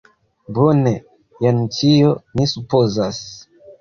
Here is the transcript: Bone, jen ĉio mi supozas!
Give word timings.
Bone, 0.57 0.93
jen 1.45 1.61
ĉio 1.77 2.09
mi 2.41 2.49
supozas! 2.55 3.21